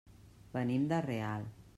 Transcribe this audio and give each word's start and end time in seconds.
Venim 0.55 0.87
de 0.93 1.01
Real. 1.07 1.47